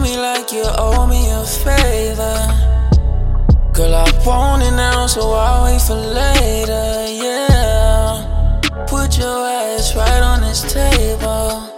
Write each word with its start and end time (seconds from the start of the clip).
me 0.00 0.16
like 0.16 0.52
you 0.52 0.64
owe 0.78 1.06
me 1.06 1.30
a 1.30 1.44
favor. 1.44 2.38
Girl, 3.72 3.94
I 3.94 4.10
want 4.26 4.62
it 4.62 4.70
now, 4.72 5.06
so 5.06 5.32
I'll 5.32 5.64
wait 5.64 5.80
for 5.80 5.94
later, 5.94 7.06
yeah. 7.08 8.60
Put 8.86 9.18
your 9.18 9.46
ass 9.46 9.96
right 9.96 10.22
on 10.22 10.40
this 10.42 10.62
table. 10.72 11.68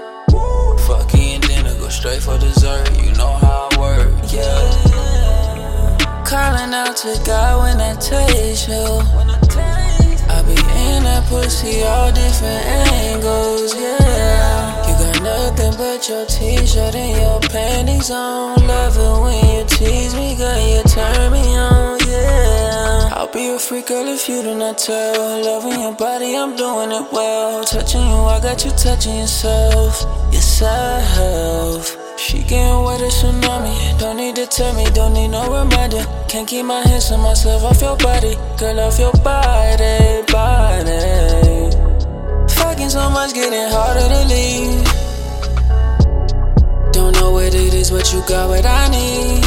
Fuck 0.87 1.11
dinner, 1.11 1.75
go 1.79 1.89
straight 1.89 2.23
for 2.23 2.39
dessert. 2.39 2.91
You 3.03 3.13
know 3.13 3.33
how 3.45 3.69
I 3.71 3.79
work, 3.79 4.13
yeah. 4.33 6.25
Calling 6.25 6.75
out 6.75 6.97
to 6.99 7.21
God 7.25 7.63
when 7.63 7.81
I 7.81 7.95
taste 8.01 8.69
you. 8.69 8.85
I 10.27 10.43
be 10.43 10.53
in 10.53 11.05
that 11.05 11.25
pussy 11.29 11.83
all 11.85 12.11
different 12.11 12.67
but 16.05 16.11
your 16.11 16.27
t-shirt 16.27 16.95
and 16.95 17.17
your 17.17 17.41
panties 17.41 18.11
on. 18.11 18.67
Love 18.67 18.97
it 18.97 19.23
when 19.23 19.57
you 19.57 19.65
tease 19.67 20.15
me, 20.15 20.35
girl, 20.37 20.61
you 20.69 20.83
turn 20.85 21.33
me 21.33 21.57
on, 21.57 21.99
yeah. 22.09 23.11
I'll 23.15 23.33
be 23.33 23.55
a 23.55 23.59
freak 23.59 23.87
girl 23.87 24.07
if 24.09 24.29
you 24.29 24.43
do 24.43 24.55
not 24.55 24.79
tell. 24.79 25.45
Loving 25.45 25.81
your 25.81 25.95
body, 25.95 26.37
I'm 26.37 26.57
doing 26.57 26.93
it 26.93 27.13
well. 27.13 27.65
Touching 27.65 28.03
you, 28.03 28.17
I 28.17 28.41
got 28.41 28.65
you 28.65 28.71
touching 28.73 29.17
yourself, 29.17 30.03
yourself. 30.33 31.97
She 32.19 32.43
getting 32.43 32.85
wet 32.85 33.01
as 33.01 33.15
tsunami. 33.15 33.99
Don't 33.99 34.17
need 34.17 34.37
to 34.37 34.47
tell 34.47 34.75
me, 34.75 34.85
don't 34.95 35.15
need 35.15 35.29
no 35.29 35.43
reminder. 35.47 36.05
Can't 36.29 36.47
keep 36.47 36.67
my 36.67 36.81
hands 36.87 37.13
on 37.13 37.21
myself 37.21 37.63
off 37.65 37.81
your 37.81 37.97
body, 37.97 38.37
girl, 38.59 38.81
off 38.81 38.99
your 38.99 39.13
body, 39.13 40.23
body. 40.31 41.71
Fucking 42.55 42.91
so 42.91 43.09
much, 43.11 43.33
getting 43.33 43.71
harder 43.71 44.09
to 44.09 44.29
leave. 44.29 44.84
You 48.15 48.23
got 48.29 48.49
what 48.49 48.65
I 48.65 48.89
need. 48.89 49.45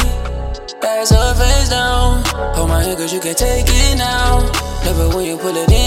Ass 0.84 1.12
up, 1.12 1.36
face 1.36 1.70
down. 1.70 2.22
Hold 2.54 2.68
my 2.68 2.82
hand, 2.82 2.98
cause 2.98 3.12
you 3.12 3.20
can 3.20 3.34
take 3.34 3.66
it 3.66 3.96
now. 3.96 4.44
It 4.84 5.14
when 5.14 5.24
you 5.26 5.36
pull 5.38 5.56
it 5.56 5.70
in 5.72 5.77